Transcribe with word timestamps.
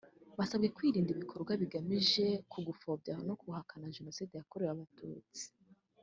Basabwe 0.37 0.67
kwirinda 0.75 1.09
ibikorwa 1.15 1.51
bigamije 1.61 2.25
ku 2.51 2.57
gupfobya 2.67 3.15
no 3.27 3.33
guhakana 3.41 3.93
Jenoside 3.97 4.31
yakorewe 4.35 4.71
Abatutsi 4.73 5.45